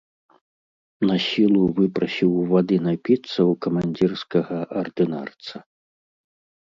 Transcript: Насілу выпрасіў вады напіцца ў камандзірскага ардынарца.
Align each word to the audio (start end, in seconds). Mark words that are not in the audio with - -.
Насілу 1.09 1.61
выпрасіў 1.81 2.31
вады 2.53 2.77
напіцца 2.87 3.35
ў 3.35 3.53
камандзірскага 3.67 4.57
ардынарца. 4.83 5.55